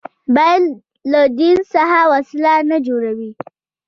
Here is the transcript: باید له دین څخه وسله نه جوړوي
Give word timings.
باید 0.35 0.63
له 1.11 1.21
دین 1.39 1.57
څخه 1.73 1.99
وسله 2.13 2.53
نه 2.69 2.77
جوړوي 2.87 3.31